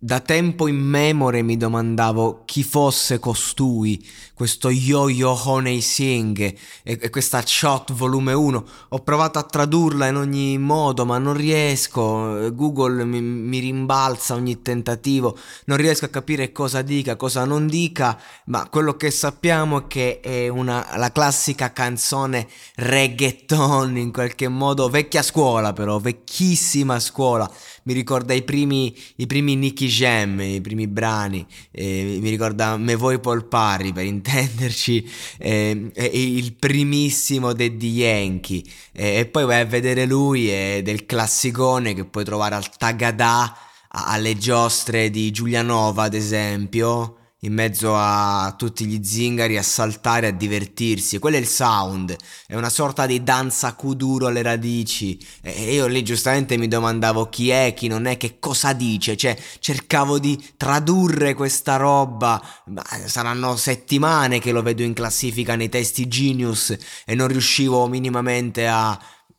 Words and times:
Da 0.00 0.20
tempo 0.20 0.68
immemore 0.68 1.42
mi 1.42 1.56
domandavo 1.56 2.42
chi 2.44 2.62
fosse 2.62 3.18
costui, 3.18 4.08
questo 4.32 4.70
Yo-Yo 4.70 5.36
Honey 5.44 5.80
Singh 5.80 6.38
e, 6.38 6.56
e 6.84 7.10
questa 7.10 7.42
Shot 7.44 7.92
volume 7.92 8.32
1. 8.32 8.64
Ho 8.90 8.98
provato 9.00 9.40
a 9.40 9.42
tradurla 9.42 10.06
in 10.06 10.14
ogni 10.14 10.56
modo, 10.56 11.04
ma 11.04 11.18
non 11.18 11.34
riesco. 11.34 12.48
Google 12.54 13.04
mi, 13.04 13.20
mi 13.20 13.58
rimbalza 13.58 14.34
ogni 14.34 14.62
tentativo, 14.62 15.36
non 15.64 15.78
riesco 15.78 16.04
a 16.04 16.10
capire 16.10 16.52
cosa 16.52 16.80
dica, 16.82 17.16
cosa 17.16 17.44
non 17.44 17.66
dica, 17.66 18.16
ma 18.44 18.68
quello 18.68 18.96
che 18.96 19.10
sappiamo 19.10 19.80
è 19.80 19.86
che 19.88 20.20
è 20.20 20.46
una, 20.46 20.90
la 20.96 21.10
classica 21.10 21.72
canzone 21.72 22.46
reggaeton 22.76 23.96
in 23.96 24.12
qualche 24.12 24.46
modo, 24.46 24.88
vecchia 24.88 25.22
scuola 25.22 25.72
però, 25.72 25.98
vecchissima 25.98 27.00
scuola. 27.00 27.50
Mi 27.88 27.94
ricorda 27.94 28.34
i 28.34 28.42
primi, 28.42 28.94
i 29.16 29.26
primi 29.26 29.56
Nicky 29.56 29.86
Jam, 29.86 30.38
i 30.42 30.60
primi 30.60 30.86
brani, 30.86 31.46
eh, 31.70 32.18
mi 32.20 32.28
ricorda 32.28 32.76
Me 32.76 32.96
Voi 32.96 33.18
Polpari 33.18 33.94
per 33.94 34.04
intenderci, 34.04 35.10
eh, 35.38 35.90
il 36.12 36.52
primissimo 36.52 37.54
Daddy 37.54 37.88
Yankee. 37.88 38.62
E 38.92 39.24
poi 39.24 39.46
vai 39.46 39.60
a 39.60 39.64
vedere 39.64 40.04
lui 40.04 40.50
è 40.50 40.82
del 40.84 41.06
classicone 41.06 41.94
che 41.94 42.04
puoi 42.04 42.24
trovare 42.24 42.56
al 42.56 42.76
Tagadà, 42.76 43.56
alle 43.88 44.36
giostre 44.36 45.08
di 45.08 45.30
Giulianova 45.30 46.02
ad 46.02 46.12
esempio 46.12 47.17
in 47.42 47.52
mezzo 47.52 47.94
a 47.94 48.52
tutti 48.58 48.84
gli 48.84 49.02
zingari 49.04 49.56
a 49.56 49.62
saltare, 49.62 50.28
a 50.28 50.32
divertirsi. 50.32 51.18
Quello 51.18 51.36
è 51.36 51.40
il 51.40 51.46
sound, 51.46 52.16
è 52.46 52.56
una 52.56 52.70
sorta 52.70 53.06
di 53.06 53.22
danza 53.22 53.74
kuduro 53.74 54.26
alle 54.26 54.42
radici. 54.42 55.18
E 55.40 55.72
io 55.74 55.86
lì 55.86 56.02
giustamente 56.02 56.56
mi 56.56 56.66
domandavo 56.66 57.28
chi 57.28 57.50
è, 57.50 57.74
chi 57.76 57.86
non 57.86 58.06
è, 58.06 58.16
che 58.16 58.38
cosa 58.40 58.72
dice. 58.72 59.16
Cioè, 59.16 59.38
cercavo 59.60 60.18
di 60.18 60.42
tradurre 60.56 61.34
questa 61.34 61.76
roba. 61.76 62.42
Ma 62.66 62.82
saranno 63.06 63.56
settimane 63.56 64.40
che 64.40 64.50
lo 64.50 64.62
vedo 64.62 64.82
in 64.82 64.92
classifica 64.92 65.54
nei 65.54 65.68
testi 65.68 66.08
Genius 66.08 66.76
e 67.04 67.14
non 67.14 67.28
riuscivo 67.28 67.86
minimamente 67.86 68.66
a, 68.66 68.98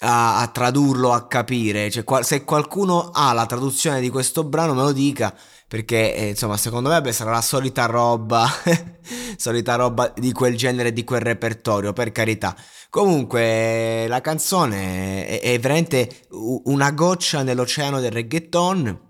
a, 0.00 0.40
a, 0.40 0.48
tradurlo, 0.48 1.12
a 1.12 1.26
capire. 1.26 1.90
Cioè, 1.90 2.04
qual- 2.04 2.24
se 2.24 2.44
qualcuno 2.44 3.10
ha 3.12 3.32
la 3.32 3.46
traduzione 3.46 4.00
di 4.00 4.08
questo 4.08 4.44
brano, 4.44 4.74
me 4.74 4.82
lo 4.82 4.92
dica. 4.92 5.34
Perché, 5.66 6.14
eh, 6.14 6.28
insomma, 6.30 6.56
secondo 6.56 6.88
me 6.88 7.00
beh, 7.00 7.12
sarà 7.12 7.30
la 7.30 7.42
solita 7.42 7.86
roba, 7.86 8.48
solita 9.36 9.76
roba 9.76 10.12
di 10.16 10.32
quel 10.32 10.56
genere, 10.56 10.92
di 10.92 11.04
quel 11.04 11.20
repertorio, 11.20 11.92
per 11.92 12.10
carità. 12.12 12.56
Comunque, 12.88 14.06
la 14.08 14.20
canzone 14.20 15.26
è, 15.26 15.40
è 15.40 15.58
veramente 15.60 16.26
una 16.64 16.90
goccia 16.90 17.42
nell'oceano 17.42 18.00
del 18.00 18.10
reggaeton. 18.10 19.08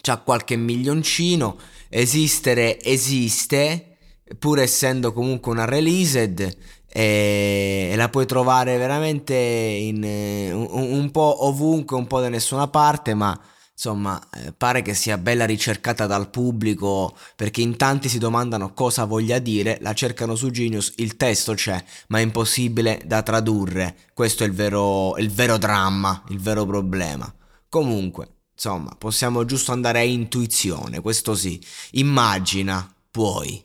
C'ha 0.00 0.16
qualche 0.18 0.56
milioncino. 0.56 1.58
Esistere 1.90 2.80
esiste, 2.82 3.98
pur 4.38 4.60
essendo 4.60 5.12
comunque 5.12 5.52
una 5.52 5.66
released. 5.66 6.56
E, 6.92 7.92
la 7.96 8.08
puoi 8.08 8.26
trovare 8.26 8.76
veramente 8.76 9.34
in, 9.34 10.02
un, 10.02 10.68
un 10.70 11.10
po' 11.10 11.46
ovunque, 11.46 11.96
un 11.96 12.06
po' 12.06 12.20
da 12.20 12.28
nessuna 12.28 12.68
parte, 12.68 13.14
ma 13.14 13.38
insomma, 13.80 14.20
eh, 14.34 14.52
pare 14.52 14.82
che 14.82 14.92
sia 14.92 15.16
bella 15.16 15.46
ricercata 15.46 16.06
dal 16.06 16.28
pubblico 16.28 17.16
perché 17.34 17.62
in 17.62 17.78
tanti 17.78 18.10
si 18.10 18.18
domandano 18.18 18.74
cosa 18.74 19.06
voglia 19.06 19.38
dire, 19.38 19.78
la 19.80 19.94
cercano 19.94 20.34
su 20.34 20.50
Genius, 20.50 20.92
il 20.96 21.16
testo 21.16 21.54
c'è, 21.54 21.82
ma 22.08 22.18
è 22.18 22.22
impossibile 22.22 23.00
da 23.06 23.22
tradurre. 23.22 23.96
Questo 24.12 24.44
è 24.44 24.46
il 24.46 24.52
vero, 24.52 25.16
il 25.16 25.30
vero 25.30 25.56
dramma, 25.56 26.22
il 26.28 26.38
vero 26.38 26.66
problema. 26.66 27.32
Comunque, 27.70 28.40
insomma, 28.52 28.94
possiamo 28.98 29.46
giusto 29.46 29.72
andare 29.72 30.00
a 30.00 30.02
intuizione, 30.02 31.00
questo 31.00 31.34
sì. 31.34 31.58
Immagina, 31.92 32.86
puoi. 33.10 33.64